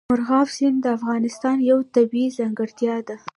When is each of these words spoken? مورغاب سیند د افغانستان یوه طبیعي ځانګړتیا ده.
مورغاب 0.09 0.47
سیند 0.55 0.77
د 0.81 0.87
افغانستان 0.97 1.57
یوه 1.69 1.83
طبیعي 1.95 2.29
ځانګړتیا 2.37 2.95
ده. 3.07 3.15